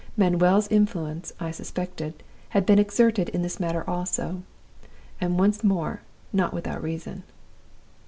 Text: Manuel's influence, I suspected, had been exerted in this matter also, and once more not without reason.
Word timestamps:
Manuel's 0.17 0.67
influence, 0.69 1.31
I 1.39 1.51
suspected, 1.51 2.23
had 2.49 2.65
been 2.65 2.79
exerted 2.79 3.29
in 3.29 3.43
this 3.43 3.59
matter 3.59 3.87
also, 3.87 4.41
and 5.19 5.37
once 5.37 5.63
more 5.63 6.01
not 6.33 6.55
without 6.55 6.81
reason. 6.81 7.21